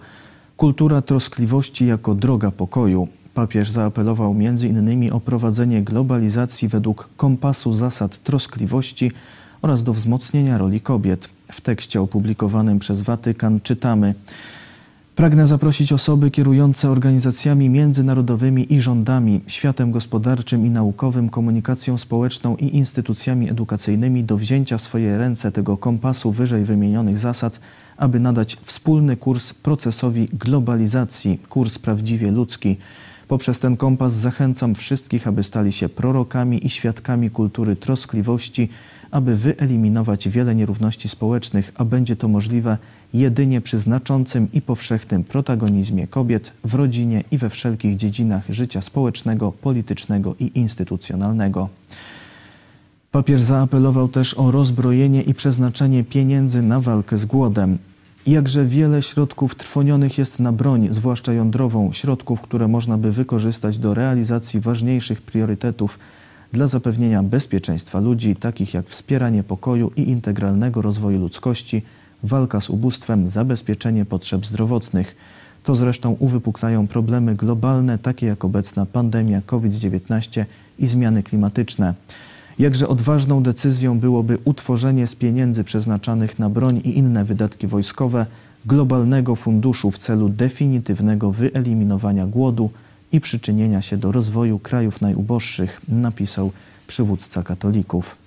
Kultura 0.58 1.02
troskliwości 1.02 1.86
jako 1.86 2.16
droga 2.16 2.52
pokoju. 2.52 3.08
Papież 3.34 3.72
zaapelował 3.72 4.32
m.in. 4.32 5.14
o 5.14 5.20
prowadzenie 5.20 5.82
globalizacji 5.82 6.68
według 6.68 7.10
kompasu 7.18 7.74
zasad 7.74 8.24
troskliwości 8.24 9.12
oraz 9.62 9.84
do 9.84 9.94
wzmocnienia 9.94 10.58
roli 10.58 10.82
kobiet. 10.82 11.30
W 11.52 11.62
tekście 11.62 12.02
opublikowanym 12.02 12.80
przez 12.80 13.02
Watykan 13.02 13.60
czytamy: 13.62 14.14
Pragnę 15.16 15.48
zaprosić 15.48 15.94
osoby 15.94 16.32
kierujące 16.32 16.90
organizacjami 16.90 17.70
międzynarodowymi 17.70 18.74
i 18.74 18.82
rządami, 18.82 19.42
światem 19.48 19.92
gospodarczym 19.92 20.66
i 20.66 20.70
naukowym, 20.70 21.30
komunikacją 21.30 21.98
społeczną 21.98 22.56
i 22.56 22.76
instytucjami 22.76 23.50
edukacyjnymi 23.50 24.24
do 24.24 24.38
wzięcia 24.38 24.78
w 24.78 24.82
swoje 24.82 25.18
ręce 25.18 25.52
tego 25.52 25.78
kompasu 25.78 26.32
wyżej 26.32 26.64
wymienionych 26.66 27.18
zasad, 27.18 27.60
aby 27.98 28.20
nadać 28.20 28.58
wspólny 28.64 29.18
kurs 29.18 29.54
procesowi 29.54 30.28
globalizacji, 30.34 31.40
kurs 31.50 31.80
prawdziwie 31.80 32.32
ludzki 32.32 32.78
Poprzez 33.32 33.60
ten 33.60 33.78
kompas 33.78 34.14
zachęcam 34.14 34.76
wszystkich, 34.76 35.28
aby 35.28 35.44
stali 35.44 35.72
się 35.72 35.90
prorokami 35.90 36.66
i 36.66 36.70
świadkami 36.70 37.30
kultury 37.30 37.76
troskliwości, 37.76 38.70
aby 39.12 39.36
wyeliminować 39.36 40.30
wiele 40.30 40.56
nierówności 40.56 41.10
społecznych, 41.10 41.72
a 41.76 41.86
będzie 41.86 42.16
to 42.16 42.28
możliwe 42.28 42.78
jedynie 43.14 43.62
przy 43.62 43.80
znaczącym 43.80 44.48
i 44.54 44.62
powszechnym 44.62 45.24
protagonizmie 45.24 46.08
kobiet 46.08 46.52
w 46.64 46.74
rodzinie 46.74 47.24
i 47.32 47.38
we 47.38 47.50
wszelkich 47.50 47.96
dziedzinach 47.96 48.46
życia 48.50 48.82
społecznego, 48.82 49.52
politycznego 49.52 50.36
i 50.40 50.52
instytucjonalnego. 50.56 51.70
Papież 53.12 53.42
zaapelował 53.42 54.08
też 54.08 54.34
o 54.34 54.52
rozbrojenie 54.52 55.22
i 55.22 55.34
przeznaczenie 55.34 56.04
pieniędzy 56.04 56.62
na 56.62 56.80
walkę 56.80 57.18
z 57.18 57.26
głodem. 57.26 57.78
Jakże 58.28 58.66
wiele 58.66 59.02
środków 59.02 59.56
trwonionych 59.56 60.18
jest 60.18 60.40
na 60.40 60.52
broń, 60.52 60.88
zwłaszcza 60.92 61.34
jądrową, 61.34 61.92
środków, 61.92 62.42
które 62.42 62.68
można 62.68 62.98
by 62.98 63.12
wykorzystać 63.12 63.80
do 63.80 63.94
realizacji 63.94 64.60
ważniejszych 64.60 65.22
priorytetów 65.22 66.00
dla 66.54 66.68
zapewnienia 66.68 67.24
bezpieczeństwa 67.24 68.00
ludzi, 68.00 68.36
takich 68.36 68.74
jak 68.74 68.90
wspieranie 68.90 69.44
pokoju 69.44 69.92
i 69.96 70.10
integralnego 70.10 70.82
rozwoju 70.82 71.20
ludzkości, 71.20 71.82
walka 72.24 72.62
z 72.62 72.70
ubóstwem, 72.70 73.30
zabezpieczenie 73.30 74.06
potrzeb 74.06 74.46
zdrowotnych. 74.46 75.16
To 75.64 75.76
zresztą 75.76 76.16
uwypuklają 76.20 76.88
problemy 76.88 77.36
globalne, 77.36 77.98
takie 77.98 78.28
jak 78.28 78.46
obecna 78.46 78.86
pandemia 78.86 79.42
COVID-19 79.46 80.46
i 80.80 80.88
zmiany 80.88 81.24
klimatyczne. 81.24 81.94
Jakże 82.62 82.88
odważną 82.88 83.44
decyzją 83.44 84.00
byłoby 84.00 84.38
utworzenie 84.46 85.08
z 85.08 85.16
pieniędzy 85.16 85.64
przeznaczanych 85.64 86.40
na 86.40 86.50
broń 86.50 86.78
i 86.78 86.98
inne 86.98 87.26
wydatki 87.26 87.68
wojskowe 87.68 88.26
globalnego 88.66 89.36
funduszu 89.36 89.92
w 89.92 89.98
celu 89.98 90.30
definitywnego 90.30 91.32
wyeliminowania 91.32 92.28
głodu 92.28 92.70
i 93.12 93.22
przyczynienia 93.22 93.82
się 93.82 93.98
do 93.98 94.12
rozwoju 94.12 94.60
krajów 94.60 95.02
najuboższych, 95.02 95.82
napisał 95.88 96.52
przywódca 96.88 97.44
katolików. 97.44 98.18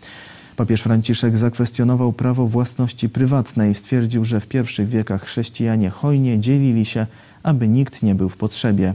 Papież 0.57 0.83
Franciszek 0.83 1.37
zakwestionował 1.37 2.13
prawo 2.13 2.47
własności 2.47 3.09
prywatnej. 3.09 3.75
Stwierdził, 3.75 4.25
że 4.25 4.41
w 4.41 4.47
pierwszych 4.47 4.89
wiekach 4.89 5.23
chrześcijanie 5.23 5.91
hojnie 5.91 6.41
dzielili 6.41 6.85
się, 6.85 7.07
aby 7.43 7.69
nikt 7.69 8.03
nie 8.03 8.15
był 8.15 8.29
w 8.29 8.37
potrzebie. 8.37 8.95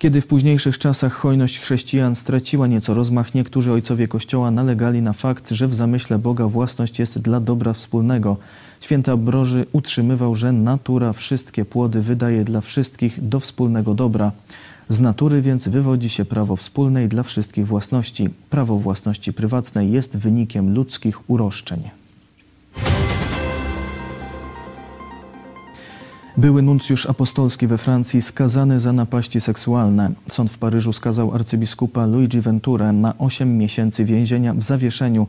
Kiedy 0.00 0.20
w 0.20 0.26
późniejszych 0.26 0.78
czasach 0.78 1.12
hojność 1.12 1.60
chrześcijan 1.60 2.14
straciła 2.14 2.66
nieco 2.66 2.94
rozmach, 2.94 3.34
niektórzy 3.34 3.72
ojcowie 3.72 4.08
Kościoła 4.08 4.50
nalegali 4.50 5.02
na 5.02 5.12
fakt, 5.12 5.50
że 5.50 5.68
w 5.68 5.74
zamyśle 5.74 6.18
Boga 6.18 6.48
własność 6.48 6.98
jest 6.98 7.18
dla 7.18 7.40
dobra 7.40 7.72
wspólnego. 7.72 8.36
Święty 8.80 9.10
Ambroży 9.10 9.66
utrzymywał, 9.72 10.34
że 10.34 10.52
natura 10.52 11.12
wszystkie 11.12 11.64
płody 11.64 12.02
wydaje 12.02 12.44
dla 12.44 12.60
wszystkich 12.60 13.28
do 13.28 13.40
wspólnego 13.40 13.94
dobra. 13.94 14.32
Z 14.88 15.00
natury 15.00 15.42
więc 15.42 15.68
wywodzi 15.68 16.08
się 16.08 16.24
prawo 16.24 16.56
wspólnej 16.56 17.08
dla 17.08 17.22
wszystkich 17.22 17.66
własności. 17.66 18.28
Prawo 18.50 18.78
własności 18.78 19.32
prywatnej 19.32 19.92
jest 19.92 20.16
wynikiem 20.16 20.74
ludzkich 20.74 21.30
uroszczeń. 21.30 21.99
Były 26.40 26.62
nuncjusz 26.62 27.06
apostolski 27.06 27.66
we 27.66 27.78
Francji 27.78 28.22
skazany 28.22 28.80
za 28.80 28.92
napaści 28.92 29.40
seksualne. 29.40 30.12
Sąd 30.28 30.50
w 30.50 30.58
Paryżu 30.58 30.92
skazał 30.92 31.34
arcybiskupa 31.34 32.06
Luigi 32.06 32.40
Venturę 32.40 32.92
na 32.92 33.18
8 33.18 33.58
miesięcy 33.58 34.04
więzienia 34.04 34.54
w 34.54 34.62
zawieszeniu 34.62 35.26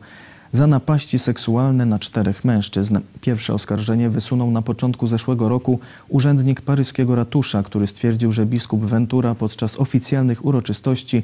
za 0.52 0.68
napaści 0.68 1.20
seksualne 1.20 1.86
na 1.86 2.00
czterech 2.00 2.46
mężczyzn. 2.46 3.00
Pierwsze 3.22 3.54
oskarżenie 3.54 4.10
wysunął 4.10 4.52
na 4.52 4.62
początku 4.62 5.08
zeszłego 5.08 5.50
roku 5.50 5.80
urzędnik 6.10 6.62
paryskiego 6.62 7.16
ratusza, 7.16 7.64
który 7.64 7.88
stwierdził, 7.88 8.32
że 8.32 8.46
biskup 8.46 8.86
Ventura 8.86 9.36
podczas 9.36 9.80
oficjalnych 9.80 10.46
uroczystości 10.46 11.24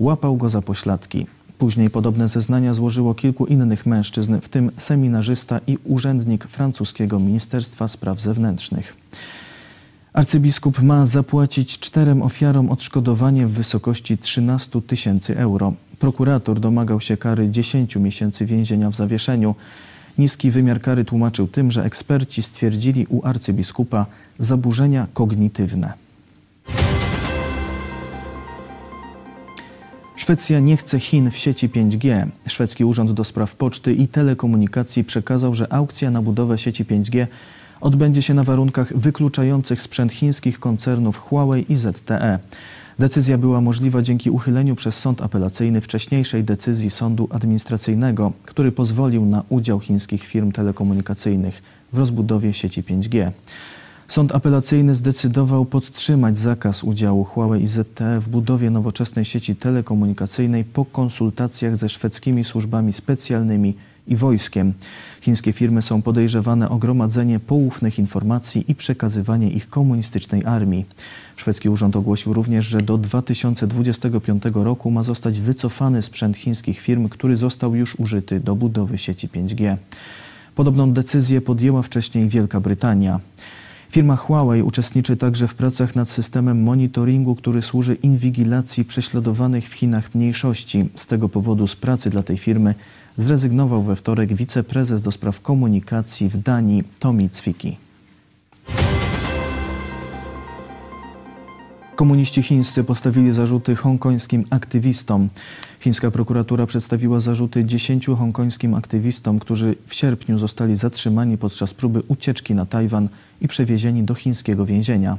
łapał 0.00 0.36
go 0.36 0.48
za 0.48 0.62
pośladki. 0.62 1.26
Później 1.60 1.90
podobne 1.90 2.28
zeznania 2.28 2.74
złożyło 2.74 3.14
kilku 3.14 3.46
innych 3.46 3.86
mężczyzn, 3.86 4.40
w 4.42 4.48
tym 4.48 4.70
seminarzysta 4.76 5.60
i 5.66 5.78
urzędnik 5.84 6.44
francuskiego 6.44 7.18
Ministerstwa 7.18 7.88
Spraw 7.88 8.20
Zewnętrznych. 8.20 8.96
Arcybiskup 10.12 10.82
ma 10.82 11.06
zapłacić 11.06 11.78
czterem 11.78 12.22
ofiarom 12.22 12.70
odszkodowanie 12.70 13.46
w 13.46 13.52
wysokości 13.52 14.18
13 14.18 14.82
tysięcy 14.82 15.38
euro. 15.38 15.72
Prokurator 15.98 16.60
domagał 16.60 17.00
się 17.00 17.16
kary 17.16 17.50
10 17.50 17.96
miesięcy 17.96 18.46
więzienia 18.46 18.90
w 18.90 18.96
zawieszeniu. 18.96 19.54
Niski 20.18 20.50
wymiar 20.50 20.80
kary 20.80 21.04
tłumaczył 21.04 21.48
tym, 21.48 21.70
że 21.70 21.84
eksperci 21.84 22.42
stwierdzili 22.42 23.06
u 23.06 23.26
arcybiskupa 23.26 24.06
zaburzenia 24.38 25.06
kognitywne. 25.14 26.09
Szwecja 30.20 30.60
nie 30.60 30.76
chce 30.76 31.00
Chin 31.00 31.30
w 31.30 31.36
sieci 31.36 31.68
5G. 31.68 32.26
Szwedzki 32.46 32.84
Urząd 32.84 33.12
do 33.12 33.24
Spraw 33.24 33.54
Poczty 33.54 33.94
i 33.94 34.08
Telekomunikacji 34.08 35.04
przekazał, 35.04 35.54
że 35.54 35.72
aukcja 35.72 36.10
na 36.10 36.22
budowę 36.22 36.58
sieci 36.58 36.84
5G 36.84 37.26
odbędzie 37.80 38.22
się 38.22 38.34
na 38.34 38.44
warunkach 38.44 38.96
wykluczających 38.96 39.82
sprzęt 39.82 40.12
chińskich 40.12 40.58
koncernów 40.58 41.18
Huawei 41.18 41.72
i 41.72 41.76
ZTE. 41.76 42.38
Decyzja 42.98 43.38
była 43.38 43.60
możliwa 43.60 44.02
dzięki 44.02 44.30
uchyleniu 44.30 44.76
przez 44.76 44.98
sąd 44.98 45.22
apelacyjny 45.22 45.80
wcześniejszej 45.80 46.44
decyzji 46.44 46.90
sądu 46.90 47.28
administracyjnego, 47.32 48.32
który 48.44 48.72
pozwolił 48.72 49.26
na 49.26 49.42
udział 49.48 49.80
chińskich 49.80 50.24
firm 50.24 50.52
telekomunikacyjnych 50.52 51.62
w 51.92 51.98
rozbudowie 51.98 52.52
sieci 52.52 52.82
5G. 52.82 53.30
Sąd 54.10 54.34
apelacyjny 54.34 54.94
zdecydował 54.94 55.64
podtrzymać 55.64 56.38
zakaz 56.38 56.84
udziału 56.84 57.24
Huawei 57.24 57.62
i 57.62 57.66
ZTE 57.66 58.20
w 58.20 58.28
budowie 58.28 58.70
nowoczesnej 58.70 59.24
sieci 59.24 59.56
telekomunikacyjnej 59.56 60.64
po 60.64 60.84
konsultacjach 60.84 61.76
ze 61.76 61.88
szwedzkimi 61.88 62.44
służbami 62.44 62.92
specjalnymi 62.92 63.74
i 64.06 64.16
wojskiem. 64.16 64.72
Chińskie 65.20 65.52
firmy 65.52 65.82
są 65.82 66.02
podejrzewane 66.02 66.68
o 66.68 66.78
gromadzenie 66.78 67.40
poufnych 67.40 67.98
informacji 67.98 68.64
i 68.68 68.74
przekazywanie 68.74 69.50
ich 69.50 69.68
komunistycznej 69.68 70.44
armii. 70.44 70.86
Szwedzki 71.36 71.68
urząd 71.68 71.96
ogłosił 71.96 72.32
również, 72.32 72.64
że 72.64 72.78
do 72.80 72.98
2025 72.98 74.42
roku 74.54 74.90
ma 74.90 75.02
zostać 75.02 75.40
wycofany 75.40 76.02
sprzęt 76.02 76.36
chińskich 76.36 76.80
firm, 76.80 77.08
który 77.08 77.36
został 77.36 77.74
już 77.74 77.94
użyty 77.98 78.40
do 78.40 78.56
budowy 78.56 78.98
sieci 78.98 79.28
5G. 79.28 79.76
Podobną 80.54 80.92
decyzję 80.92 81.40
podjęła 81.40 81.82
wcześniej 81.82 82.28
Wielka 82.28 82.60
Brytania. 82.60 83.20
Firma 83.90 84.16
Huawei 84.16 84.62
uczestniczy 84.62 85.16
także 85.16 85.48
w 85.48 85.54
pracach 85.54 85.96
nad 85.96 86.08
systemem 86.08 86.62
monitoringu, 86.62 87.34
który 87.34 87.62
służy 87.62 87.94
inwigilacji 87.94 88.84
prześladowanych 88.84 89.68
w 89.68 89.72
Chinach 89.72 90.14
mniejszości. 90.14 90.88
Z 90.96 91.06
tego 91.06 91.28
powodu 91.28 91.66
z 91.66 91.76
pracy 91.76 92.10
dla 92.10 92.22
tej 92.22 92.38
firmy 92.38 92.74
zrezygnował 93.16 93.82
we 93.82 93.96
wtorek 93.96 94.34
wiceprezes 94.34 95.00
do 95.00 95.12
spraw 95.12 95.40
komunikacji 95.40 96.28
w 96.28 96.36
Danii 96.36 96.84
Tomi 96.98 97.30
Cwiki. 97.30 97.76
Komuniści 102.00 102.42
chińscy 102.42 102.84
postawili 102.84 103.32
zarzuty 103.32 103.76
hongkońskim 103.76 104.44
aktywistom. 104.50 105.28
Chińska 105.80 106.10
prokuratura 106.10 106.66
przedstawiła 106.66 107.20
zarzuty 107.20 107.64
dziesięciu 107.64 108.16
hongkońskim 108.16 108.74
aktywistom, 108.74 109.38
którzy 109.38 109.74
w 109.86 109.94
sierpniu 109.94 110.38
zostali 110.38 110.76
zatrzymani 110.76 111.38
podczas 111.38 111.74
próby 111.74 112.02
ucieczki 112.08 112.54
na 112.54 112.66
Tajwan 112.66 113.08
i 113.40 113.48
przewiezieni 113.48 114.02
do 114.02 114.14
chińskiego 114.14 114.66
więzienia. 114.66 115.18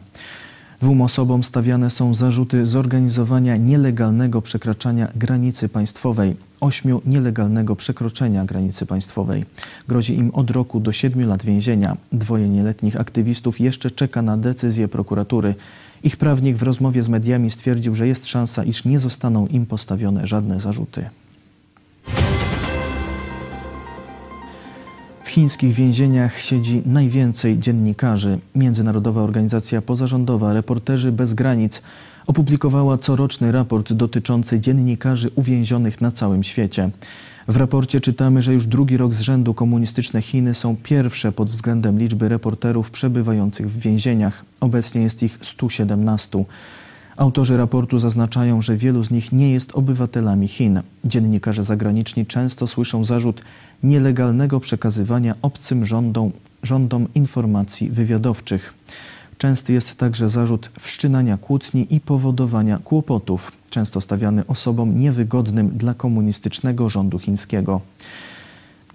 Dwóm 0.80 1.02
osobom 1.02 1.44
stawiane 1.44 1.90
są 1.90 2.14
zarzuty 2.14 2.66
zorganizowania 2.66 3.58
nielegalnego 3.58 4.42
przekraczania 4.42 5.08
granicy 5.16 5.70
państwowej, 5.70 6.36
ośmiu 6.60 7.02
nielegalnego 7.06 7.76
przekroczenia 7.76 8.46
granicy 8.46 8.86
państwowej. 8.86 9.46
Grozi 9.88 10.18
im 10.18 10.32
od 10.32 10.52
roku 10.52 10.80
do 10.80 10.92
siedmiu 10.92 11.28
lat 11.28 11.46
więzienia. 11.46 11.98
Dwoje 12.12 12.50
nieletnich 12.50 13.00
aktywistów 13.00 13.60
jeszcze 13.60 13.92
czeka 13.92 14.22
na 14.22 14.38
decyzję 14.38 14.88
prokuratury. 14.88 15.56
Ich 16.04 16.18
prawnik 16.18 16.58
w 16.58 16.64
rozmowie 16.64 17.04
z 17.04 17.10
mediami 17.10 17.50
stwierdził, 17.50 17.96
że 17.96 18.08
jest 18.08 18.26
szansa, 18.26 18.64
iż 18.64 18.86
nie 18.86 19.00
zostaną 19.00 19.48
im 19.48 19.66
postawione 19.66 20.28
żadne 20.28 20.60
zarzuty. 20.60 21.10
W 25.24 25.30
chińskich 25.30 25.74
więzieniach 25.74 26.42
siedzi 26.42 26.82
najwięcej 26.86 27.60
dziennikarzy. 27.60 28.40
Międzynarodowa 28.56 29.22
organizacja 29.22 29.82
pozarządowa 29.82 30.54
Reporterzy 30.54 31.12
Bez 31.12 31.34
Granic 31.34 31.82
opublikowała 32.28 32.98
coroczny 32.98 33.52
raport 33.52 33.94
dotyczący 33.94 34.60
dziennikarzy 34.60 35.32
uwięzionych 35.36 36.02
na 36.02 36.12
całym 36.12 36.44
świecie. 36.44 36.90
W 37.52 37.58
raporcie 37.58 38.02
czytamy, 38.02 38.42
że 38.42 38.54
już 38.54 38.68
drugi 38.68 38.98
rok 38.98 39.14
z 39.14 39.22
rzędu 39.22 39.54
komunistyczne 39.54 40.22
Chiny 40.22 40.54
są 40.54 40.76
pierwsze 40.84 41.32
pod 41.32 41.50
względem 41.50 42.00
liczby 42.00 42.30
reporterów 42.30 42.92
przebywających 42.92 43.72
w 43.72 43.80
więzieniach. 43.80 44.46
Obecnie 44.60 45.02
jest 45.02 45.24
ich 45.24 45.38
117. 45.42 46.46
Autorzy 47.18 47.58
raportu 47.58 48.00
zaznaczają, 48.00 48.62
że 48.62 48.78
wielu 48.78 49.04
z 49.04 49.12
nich 49.12 49.32
nie 49.32 49.52
jest 49.52 49.72
obywatelami 49.76 50.48
Chin. 50.48 50.82
Dziennikarze 51.06 51.64
zagraniczni 51.64 52.26
często 52.26 52.68
słyszą 52.68 53.06
zarzut 53.06 53.42
nielegalnego 53.84 54.60
przekazywania 54.60 55.36
obcym 55.42 55.86
rządom, 55.86 56.32
rządom 56.64 57.08
informacji 57.16 57.90
wywiadowczych. 57.90 58.74
Częsty 59.42 59.74
jest 59.74 59.98
także 59.98 60.30
zarzut 60.30 60.72
wszczynania 60.80 61.38
kłótni 61.38 61.88
i 61.90 62.00
powodowania 62.00 62.78
kłopotów, 62.78 63.52
często 63.70 64.02
stawiany 64.02 64.48
osobom 64.48 65.00
niewygodnym 65.00 65.70
dla 65.70 65.94
komunistycznego 65.94 66.90
rządu 66.90 67.20
chińskiego. 67.20 67.82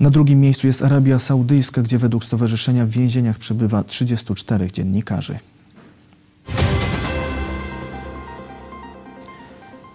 Na 0.01 0.11
drugim 0.11 0.41
miejscu 0.41 0.67
jest 0.67 0.83
Arabia 0.83 1.19
Saudyjska, 1.19 1.83
gdzie 1.83 1.99
według 1.99 2.25
stowarzyszenia 2.25 2.87
w 2.87 2.89
więzieniach 2.89 3.39
przebywa 3.39 3.85
34 3.85 4.73
dziennikarzy. 4.73 5.39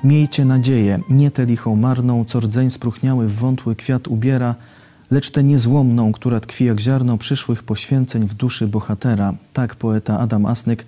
Miejcie 0.04 0.46
nadzieję, 0.46 1.00
nie 1.10 1.32
tę 1.32 1.46
lichą 1.46 1.76
marną, 1.76 2.26
co 2.26 2.40
rdzeń 2.40 2.70
spróchniały 2.70 3.28
w 3.28 3.36
wątły 3.36 3.76
kwiat 3.76 4.08
ubiera, 4.08 4.56
lecz 5.12 5.32
tę 5.32 5.44
niezłomną, 5.44 6.12
która 6.12 6.40
tkwi 6.40 6.66
jak 6.66 6.80
ziarno 6.80 7.18
przyszłych 7.18 7.64
poświęceń 7.64 8.28
w 8.28 8.34
duszy 8.34 8.68
bohatera. 8.68 9.34
Tak 9.54 9.76
poeta 9.76 10.20
Adam 10.20 10.46
Asnyk 10.46 10.86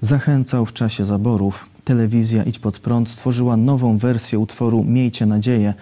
zachęcał 0.00 0.66
w 0.66 0.72
czasie 0.72 1.04
zaborów. 1.04 1.68
Telewizja 1.84 2.42
Idź 2.42 2.58
Pod 2.58 2.78
Prąd 2.78 3.10
stworzyła 3.10 3.56
nową 3.56 3.98
wersję 3.98 4.38
utworu 4.38 4.84
Miejcie 4.84 5.26
nadzieję. 5.26 5.74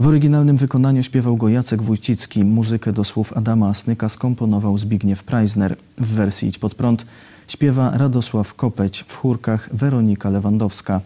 W 0.00 0.06
oryginalnym 0.06 0.56
wykonaniu 0.56 1.02
śpiewał 1.02 1.36
go 1.36 1.48
Jacek 1.48 1.82
Wójcicki. 1.82 2.44
Muzykę 2.44 2.92
do 2.92 3.04
słów 3.04 3.32
Adama 3.32 3.68
Asnyka 3.68 4.08
skomponował 4.08 4.78
Zbigniew 4.78 5.22
Preisner. 5.22 5.76
W 5.98 6.06
wersji 6.06 6.48
Idź 6.48 6.58
Pod 6.58 6.74
Prąd 6.74 7.06
śpiewa 7.48 7.98
Radosław 7.98 8.54
Kopeć, 8.54 9.04
w 9.08 9.16
chórkach 9.16 9.68
Weronika 9.72 10.30
Lewandowska. 10.30 11.00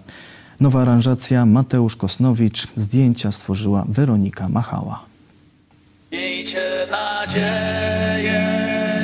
Nowa 0.61 0.83
aranżacja 0.83 1.47
Mateusz 1.47 1.97
Kosnowicz, 1.97 2.67
zdjęcia 2.77 3.33
stworzyła 3.33 3.85
Weronika 3.89 4.49
Machała. 4.49 5.08
Miejcie 6.13 6.87
nadzieję, 6.91 8.43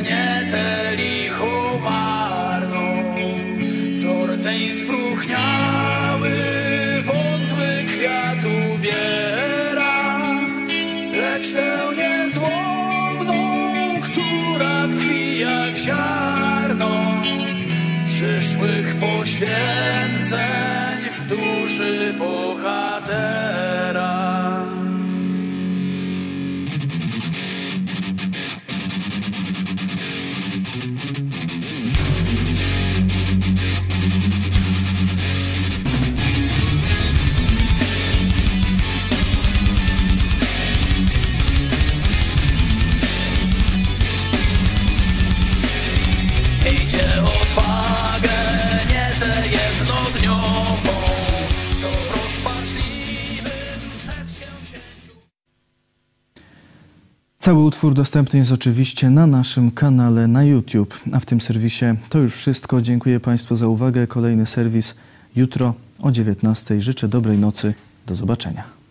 nie 0.03 0.51
tę 0.51 0.97
lichą 0.97 1.81
marną, 1.81 3.15
co 3.97 4.27
rdzeń 4.27 4.73
spróchniały, 4.73 6.31
wątły 7.03 7.85
kwiat 7.87 8.39
ubiera, 8.45 10.29
lecz 11.13 11.53
tę 11.53 11.79
niezłomną, 11.97 13.35
która 14.01 14.89
tkwi 14.89 15.39
jak 15.39 15.77
ziarno 15.77 17.23
przyszłych 18.07 18.97
poświęceń 18.97 20.41
w 21.19 21.29
duszy 21.29 22.15
bohatera. 22.19 23.55
Odwagę, 46.65 48.39
nie 48.89 49.21
tę 49.21 49.43
jednodniową, 49.47 50.65
co 51.77 51.89
w 51.89 52.11
rozpaczliwym 52.17 53.81
przedsięwzięciu. 53.99 55.13
Cały 57.39 57.65
utwór 57.65 57.95
dostępny 57.95 58.39
jest 58.39 58.53
oczywiście 58.53 59.11
na 59.11 59.27
naszym 59.27 59.71
kanale 59.71 60.27
na 60.29 60.45
YouTube, 60.45 61.01
a 61.13 61.21
w 61.21 61.27
tym 61.27 61.41
serwisie 61.41 61.87
to 62.09 62.19
już 62.19 62.35
wszystko. 62.35 62.83
Dziękuję 62.83 63.21
Państwu 63.21 63.57
za 63.57 63.69
uwagę. 63.69 64.07
Kolejny 64.07 64.47
serwis 64.47 64.95
jutro 65.37 65.75
o 66.03 66.11
19:00. 66.11 66.81
Życzę 66.81 67.09
dobrej 67.09 67.39
nocy. 67.39 67.75
Do 68.07 68.15
zobaczenia. 68.15 68.84